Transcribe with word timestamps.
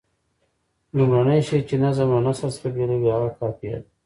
لومړنی 0.97 1.39
شی 1.47 1.59
چې 1.67 1.75
نظم 1.83 2.07
له 2.15 2.19
نثر 2.27 2.49
څخه 2.55 2.67
بېلوي 2.75 3.09
هغه 3.15 3.29
قافیه 3.39 3.77
ده. 3.83 3.89